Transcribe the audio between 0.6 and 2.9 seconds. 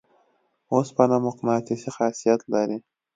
اوسپنه مقناطیسي خاصیت لري.